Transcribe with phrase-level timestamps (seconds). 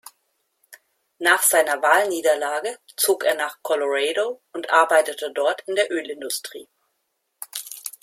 [1.19, 6.67] Nach seiner Wahlniederlage zog er nach Colorado und arbeitete dort in der Ölindustrie.